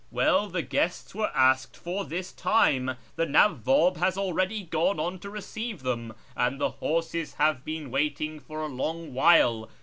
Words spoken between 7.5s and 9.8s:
\\ been waiting for a long while.